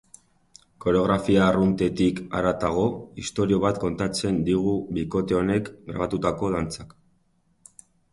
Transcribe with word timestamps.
Koreografia 0.83 1.41
arruntetik 1.47 2.21
haratago, 2.39 2.85
istorio 3.23 3.59
bat 3.65 3.77
kontatzen 3.83 4.39
digu 4.47 4.73
bikote 4.99 5.37
honek 5.41 5.69
grabatutako 5.91 6.51
dantzak. 6.57 6.97